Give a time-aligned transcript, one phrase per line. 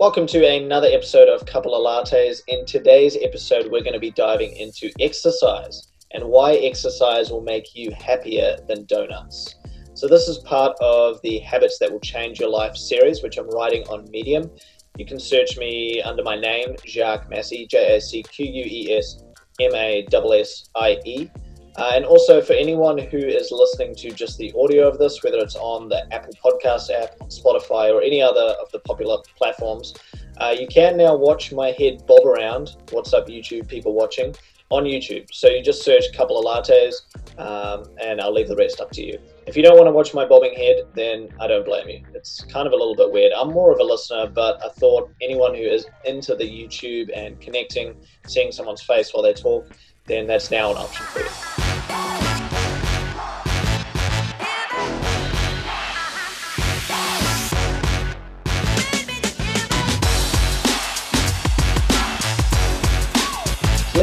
[0.00, 2.40] Welcome to another episode of Couple of Lattes.
[2.48, 7.76] In today's episode, we're going to be diving into exercise and why exercise will make
[7.76, 9.54] you happier than donuts.
[9.94, 13.48] So, this is part of the Habits That Will Change Your Life series, which I'm
[13.50, 14.50] writing on Medium.
[14.98, 18.96] You can search me under my name, Jacques Massie, J A C Q U E
[18.96, 19.22] S
[19.60, 21.30] M A S S I E.
[21.76, 25.38] Uh, and also for anyone who is listening to just the audio of this, whether
[25.38, 29.92] it's on the Apple Podcast app, Spotify, or any other of the popular platforms,
[30.38, 32.76] uh, you can now watch my head bob around.
[32.92, 34.34] What's up, YouTube people watching
[34.70, 35.26] on YouTube?
[35.32, 36.94] So you just search a couple of lattes,
[37.38, 39.18] um, and I'll leave the rest up to you.
[39.48, 42.04] If you don't want to watch my bobbing head, then I don't blame you.
[42.14, 43.32] It's kind of a little bit weird.
[43.32, 47.40] I'm more of a listener, but I thought anyone who is into the YouTube and
[47.40, 47.96] connecting,
[48.28, 49.66] seeing someone's face while they talk,
[50.06, 51.63] then that's now an option for you.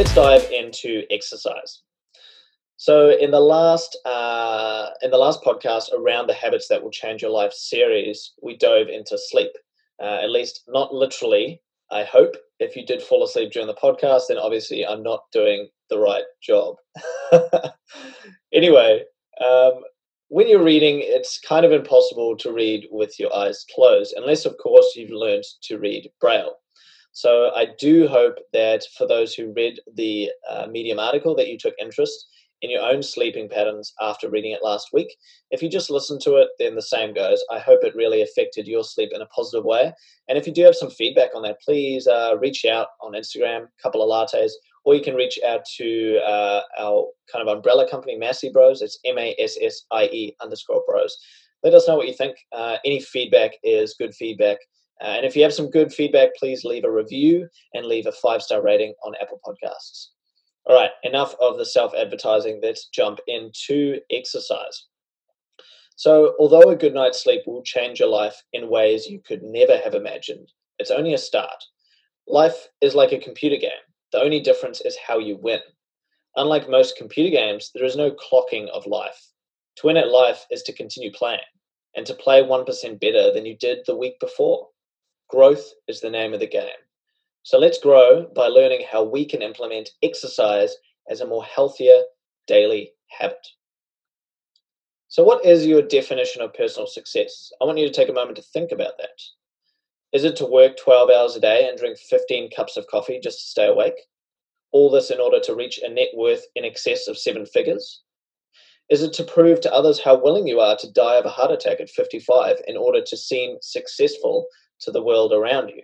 [0.01, 1.83] Let's dive into exercise.
[2.77, 7.21] So, in the last uh, in the last podcast around the habits that will change
[7.21, 9.51] your life series, we dove into sleep.
[10.01, 11.61] Uh, at least, not literally.
[11.91, 15.67] I hope if you did fall asleep during the podcast, then obviously I'm not doing
[15.91, 16.77] the right job.
[18.51, 19.03] anyway,
[19.39, 19.73] um,
[20.29, 24.57] when you're reading, it's kind of impossible to read with your eyes closed, unless, of
[24.57, 26.55] course, you've learned to read Braille.
[27.13, 31.57] So I do hope that for those who read the uh, Medium article that you
[31.57, 32.27] took interest
[32.61, 35.15] in your own sleeping patterns after reading it last week.
[35.49, 37.43] If you just listen to it, then the same goes.
[37.51, 39.91] I hope it really affected your sleep in a positive way.
[40.29, 43.65] And if you do have some feedback on that, please uh, reach out on Instagram,
[43.81, 44.51] couple of lattes,
[44.85, 48.81] or you can reach out to uh, our kind of umbrella company, Massie Bros.
[48.81, 51.17] It's M A S S I E underscore Bros.
[51.63, 52.37] Let us know what you think.
[52.51, 54.57] Uh, any feedback is good feedback.
[55.01, 58.11] Uh, and if you have some good feedback, please leave a review and leave a
[58.11, 60.07] five star rating on Apple Podcasts.
[60.65, 62.59] All right, enough of the self advertising.
[62.61, 64.85] Let's jump into exercise.
[65.95, 69.77] So, although a good night's sleep will change your life in ways you could never
[69.77, 71.63] have imagined, it's only a start.
[72.27, 73.71] Life is like a computer game.
[74.11, 75.59] The only difference is how you win.
[76.35, 79.19] Unlike most computer games, there is no clocking of life.
[79.77, 81.39] To win at life is to continue playing
[81.95, 84.67] and to play 1% better than you did the week before.
[85.31, 86.67] Growth is the name of the game.
[87.43, 90.75] So let's grow by learning how we can implement exercise
[91.09, 92.03] as a more healthier
[92.47, 93.47] daily habit.
[95.07, 97.49] So, what is your definition of personal success?
[97.61, 99.21] I want you to take a moment to think about that.
[100.11, 103.39] Is it to work 12 hours a day and drink 15 cups of coffee just
[103.39, 104.07] to stay awake?
[104.73, 108.03] All this in order to reach a net worth in excess of seven figures?
[108.89, 111.51] Is it to prove to others how willing you are to die of a heart
[111.51, 114.47] attack at 55 in order to seem successful
[114.81, 115.83] to the world around you.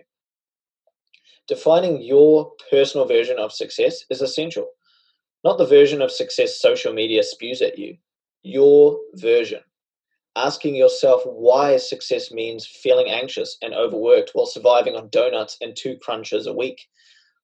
[1.46, 4.68] Defining your personal version of success is essential,
[5.44, 7.96] not the version of success social media spews at you,
[8.42, 9.60] your version.
[10.36, 15.96] Asking yourself why success means feeling anxious and overworked while surviving on donuts and two
[15.96, 16.86] crunches a week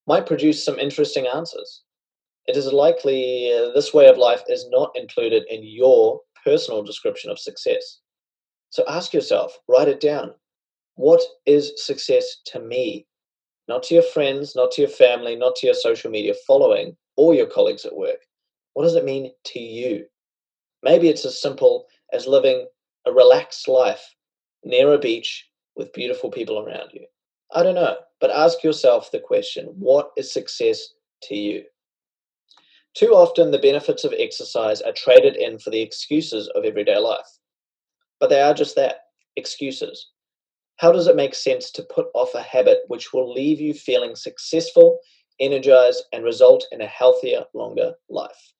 [0.06, 1.82] might produce some interesting answers.
[2.46, 7.30] It is likely uh, this way of life is not included in your personal description
[7.30, 8.00] of success.
[8.68, 10.34] So ask yourself, write it down.
[10.96, 13.06] What is success to me?
[13.66, 17.34] Not to your friends, not to your family, not to your social media following or
[17.34, 18.18] your colleagues at work.
[18.74, 20.06] What does it mean to you?
[20.82, 22.66] Maybe it's as simple as living
[23.06, 24.14] a relaxed life
[24.64, 27.06] near a beach with beautiful people around you.
[27.52, 31.64] I don't know, but ask yourself the question what is success to you?
[32.94, 37.26] Too often, the benefits of exercise are traded in for the excuses of everyday life.
[38.20, 39.06] But they are just that
[39.36, 40.10] excuses.
[40.76, 44.16] How does it make sense to put off a habit which will leave you feeling
[44.16, 44.98] successful,
[45.40, 48.52] energized, and result in a healthier, longer life?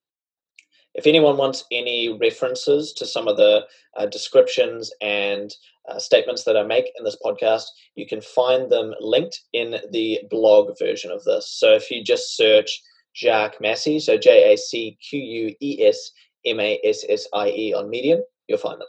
[0.93, 3.65] If anyone wants any references to some of the
[3.97, 5.53] uh, descriptions and
[5.89, 7.65] uh, statements that I make in this podcast,
[7.95, 11.51] you can find them linked in the blog version of this.
[11.51, 12.81] So if you just search
[13.13, 16.11] Jacques Massie, so J A C Q U E S
[16.45, 18.87] M A S S I E on Medium, you'll find them.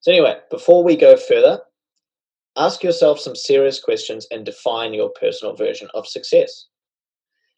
[0.00, 1.60] So, anyway, before we go further,
[2.56, 6.68] Ask yourself some serious questions and define your personal version of success.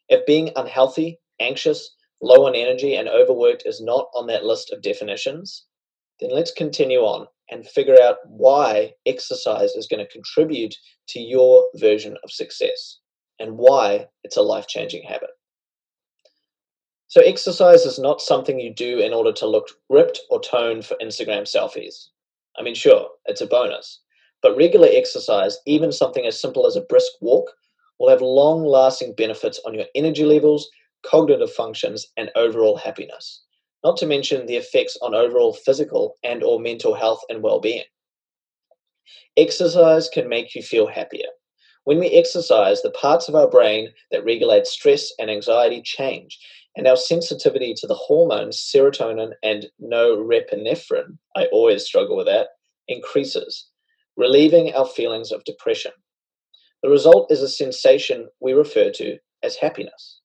[0.09, 4.81] If being unhealthy, anxious, low on energy, and overworked is not on that list of
[4.81, 5.65] definitions,
[6.19, 10.75] then let's continue on and figure out why exercise is going to contribute
[11.07, 12.99] to your version of success
[13.39, 15.29] and why it's a life changing habit.
[17.07, 20.97] So, exercise is not something you do in order to look ripped or toned for
[21.01, 22.09] Instagram selfies.
[22.57, 24.01] I mean, sure, it's a bonus,
[24.41, 27.51] But regular exercise, even something as simple as a brisk walk,
[27.99, 30.69] will have long lasting benefits on your energy levels,
[31.05, 33.43] cognitive functions, and overall happiness.
[33.83, 37.83] Not to mention the effects on overall physical and or mental health and well-being.
[39.37, 41.27] Exercise can make you feel happier.
[41.85, 46.37] When we exercise, the parts of our brain that regulate stress and anxiety change,
[46.75, 52.49] and our sensitivity to the hormones serotonin and norepinephrine, I always struggle with that,
[52.87, 53.69] increases,
[54.19, 55.93] relieving our feelings of depression.
[56.83, 60.19] The result is a sensation we refer to as happiness.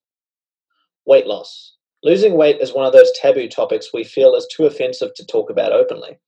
[1.06, 1.76] Weight loss.
[2.02, 5.49] Losing weight is one of those taboo topics we feel is too offensive to talk
[5.49, 6.19] about openly.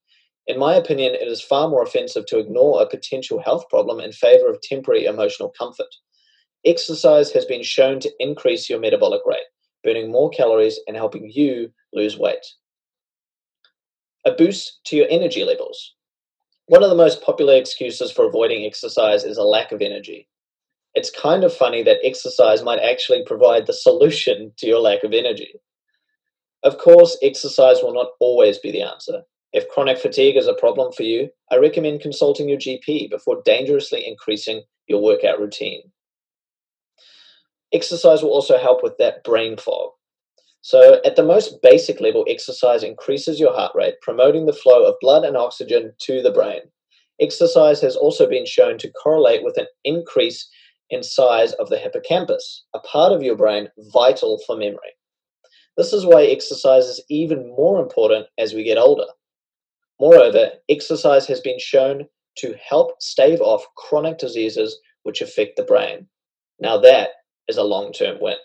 [0.47, 4.13] In my opinion, it is far more offensive to ignore a potential health problem in
[4.13, 5.93] favor of temporary emotional comfort.
[6.65, 9.43] Exercise has been shown to increase your metabolic rate,
[9.83, 12.45] burning more calories and helping you lose weight.
[14.25, 15.96] A boost to your energy levels.
[16.67, 20.27] One of the most popular excuses for avoiding exercise is a lack of energy.
[20.95, 25.13] It's kind of funny that exercise might actually provide the solution to your lack of
[25.13, 25.53] energy.
[26.63, 29.21] Of course, exercise will not always be the answer.
[29.53, 34.05] If chronic fatigue is a problem for you, I recommend consulting your GP before dangerously
[34.05, 35.83] increasing your workout routine.
[37.71, 39.91] Exercise will also help with that brain fog.
[40.67, 44.99] So, at the most basic level, exercise increases your heart rate, promoting the flow of
[44.99, 46.59] blood and oxygen to the brain.
[47.21, 50.45] Exercise has also been shown to correlate with an increase
[50.89, 54.91] in size of the hippocampus, a part of your brain vital for memory.
[55.77, 59.07] This is why exercise is even more important as we get older.
[60.01, 62.09] Moreover, exercise has been shown
[62.39, 66.09] to help stave off chronic diseases which affect the brain.
[66.59, 67.11] Now, that
[67.47, 68.35] is a long term win.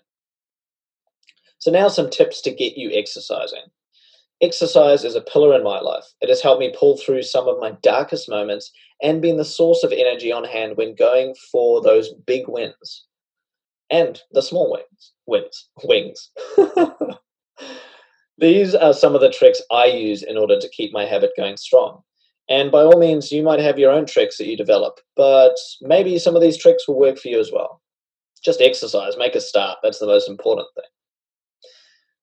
[1.62, 3.62] So, now some tips to get you exercising.
[4.40, 6.02] Exercise is a pillar in my life.
[6.20, 9.84] It has helped me pull through some of my darkest moments and been the source
[9.84, 13.06] of energy on hand when going for those big wins
[13.90, 15.12] and the small wins.
[15.26, 15.68] Wins.
[15.84, 16.30] Wings.
[18.38, 21.56] These are some of the tricks I use in order to keep my habit going
[21.56, 22.02] strong.
[22.50, 26.18] And by all means, you might have your own tricks that you develop, but maybe
[26.18, 27.80] some of these tricks will work for you as well.
[28.44, 29.78] Just exercise, make a start.
[29.80, 30.91] That's the most important thing.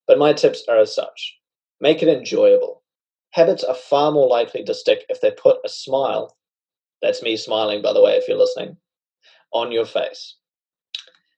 [0.09, 1.37] But my tips are as such
[1.79, 2.81] make it enjoyable.
[3.29, 6.35] Habits are far more likely to stick if they put a smile,
[6.99, 8.77] that's me smiling, by the way, if you're listening,
[9.53, 10.37] on your face.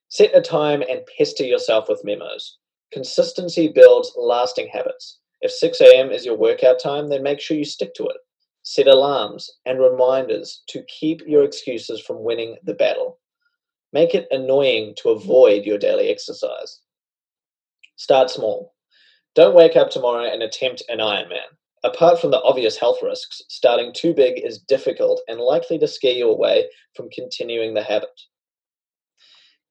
[0.08, 2.56] Set a time and pester yourself with memos.
[2.92, 5.18] Consistency builds lasting habits.
[5.42, 6.10] If 6 a.m.
[6.10, 8.16] is your workout time, then make sure you stick to it.
[8.62, 13.18] Set alarms and reminders to keep your excuses from winning the battle.
[13.92, 16.80] Make it annoying to avoid your daily exercise.
[17.96, 18.74] Start small.
[19.34, 21.56] Don't wake up tomorrow and attempt an Ironman.
[21.84, 26.12] Apart from the obvious health risks, starting too big is difficult and likely to scare
[26.12, 28.10] you away from continuing the habit.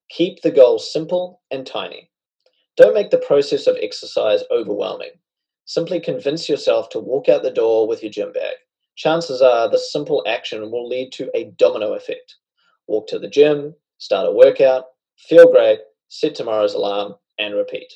[0.10, 2.10] Keep the goal simple and tiny.
[2.76, 5.12] Don't make the process of exercise overwhelming.
[5.66, 8.56] Simply convince yourself to walk out the door with your gym bag.
[8.96, 12.36] Chances are the simple action will lead to a domino effect.
[12.88, 14.86] Walk to the gym, start a workout,
[15.18, 15.80] feel great,
[16.10, 17.92] set tomorrow's alarm, and repeat.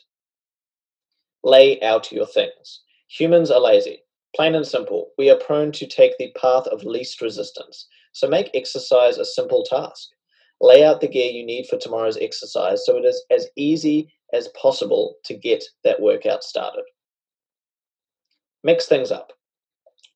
[1.46, 2.82] Lay out your things.
[3.08, 4.02] Humans are lazy.
[4.36, 7.88] Plain and simple, we are prone to take the path of least resistance.
[8.14, 10.10] So make exercise a simple task.
[10.60, 14.48] Lay out the gear you need for tomorrow's exercise so it is as easy as
[14.60, 16.84] possible to get that workout started.
[18.64, 19.32] Mix things up.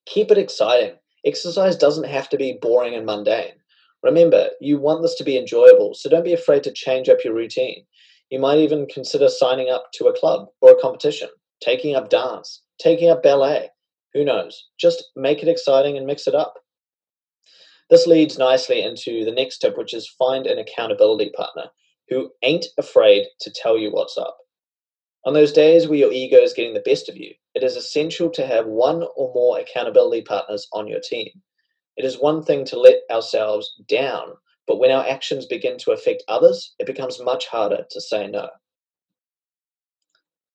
[0.08, 0.96] Keep it exciting.
[1.26, 3.54] Exercise doesn't have to be boring and mundane.
[4.02, 7.36] Remember, you want this to be enjoyable, so don't be afraid to change up your
[7.36, 7.86] routine.
[8.30, 11.30] You might even consider signing up to a club or a competition,
[11.62, 13.70] taking up dance, taking up ballet.
[14.14, 14.68] Who knows?
[14.80, 16.56] Just make it exciting and mix it up.
[17.90, 21.66] This leads nicely into the next tip, which is find an accountability partner
[22.10, 24.38] who ain't afraid to tell you what's up.
[25.26, 28.30] On those days where your ego is getting the best of you, it is essential
[28.32, 31.30] to have one or more accountability partners on your team.
[31.98, 34.34] It is one thing to let ourselves down,
[34.70, 38.52] but when our actions begin to affect others, it becomes much harder to say no.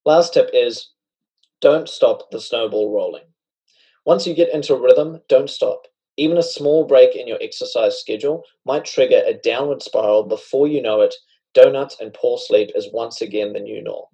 [0.04, 0.92] Last tip is
[1.61, 3.25] don't stop the snowball rolling.
[4.06, 5.88] Once you get into rhythm, don't stop.
[6.16, 10.80] Even a small break in your exercise schedule might trigger a downward spiral before you
[10.80, 11.16] know it
[11.52, 14.06] donuts and poor sleep is once again the new norm.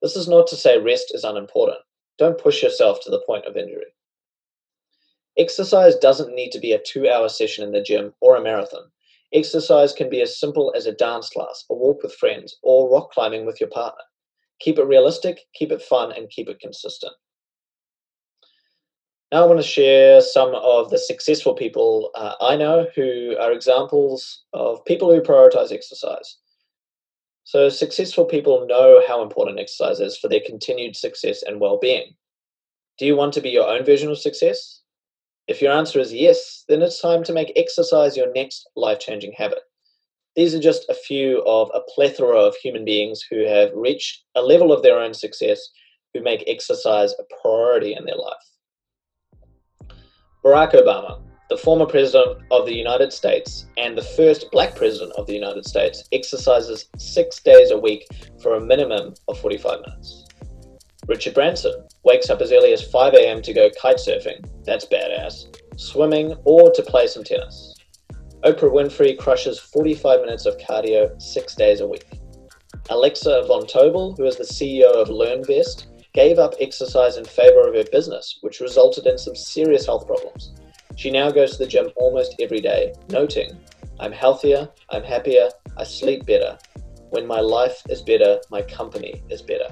[0.00, 1.80] This is not to say rest is unimportant.
[2.18, 3.96] Don't push yourself to the point of injury.
[5.36, 8.92] Exercise doesn't need to be a two hour session in the gym or a marathon.
[9.34, 13.10] Exercise can be as simple as a dance class, a walk with friends, or rock
[13.10, 14.02] climbing with your partner.
[14.60, 17.12] Keep it realistic, keep it fun, and keep it consistent.
[19.32, 23.50] Now, I want to share some of the successful people uh, I know who are
[23.50, 26.36] examples of people who prioritize exercise.
[27.42, 32.14] So, successful people know how important exercise is for their continued success and well being.
[32.96, 34.82] Do you want to be your own version of success?
[35.46, 39.32] If your answer is yes, then it's time to make exercise your next life changing
[39.36, 39.58] habit.
[40.36, 44.42] These are just a few of a plethora of human beings who have reached a
[44.42, 45.60] level of their own success
[46.12, 49.94] who make exercise a priority in their life.
[50.42, 51.20] Barack Obama,
[51.50, 55.66] the former president of the United States and the first black president of the United
[55.66, 58.06] States, exercises six days a week
[58.42, 60.23] for a minimum of 45 minutes.
[61.06, 63.42] Richard Branson wakes up as early as 5 a.m.
[63.42, 64.44] to go kite surfing.
[64.64, 65.54] That's badass.
[65.76, 67.74] Swimming or to play some tennis.
[68.44, 72.20] Oprah Winfrey crushes 45 minutes of cardio six days a week.
[72.90, 77.74] Alexa von Tobel, who is the CEO of LearnVest, gave up exercise in favor of
[77.74, 80.54] her business, which resulted in some serious health problems.
[80.96, 83.50] She now goes to the gym almost every day, noting,
[84.00, 86.58] I'm healthier, I'm happier, I sleep better.
[87.10, 89.68] When my life is better, my company is better.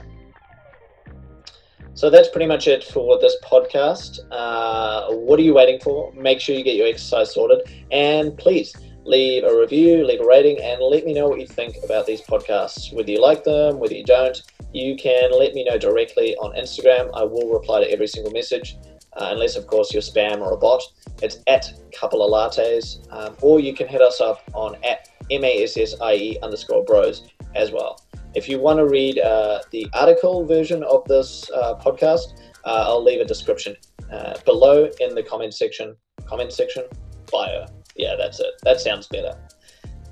[1.94, 4.20] So that's pretty much it for this podcast.
[4.30, 6.12] Uh, what are you waiting for?
[6.14, 7.60] Make sure you get your exercise sorted.
[7.90, 11.76] And please leave a review, leave a rating, and let me know what you think
[11.84, 12.94] about these podcasts.
[12.94, 14.40] Whether you like them, whether you don't,
[14.72, 17.10] you can let me know directly on Instagram.
[17.14, 18.76] I will reply to every single message,
[19.14, 20.82] uh, unless, of course, you're spam or a bot.
[21.20, 26.38] It's at couple of lattes, um, or you can hit us up on at M-A-S-S-I-E
[26.42, 28.01] underscore bros as well.
[28.34, 33.02] If you want to read uh, the article version of this uh, podcast, uh, I'll
[33.02, 33.76] leave a description
[34.10, 35.96] uh, below in the comment section.
[36.24, 36.84] Comment section?
[37.30, 37.66] Bio.
[37.96, 38.54] Yeah, that's it.
[38.62, 39.38] That sounds better.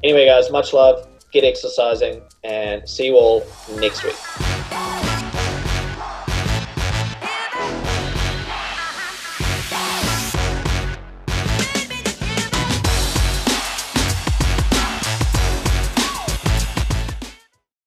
[0.03, 1.07] Anyway, guys, much love.
[1.33, 3.47] Get exercising and see you all
[3.79, 4.50] next week.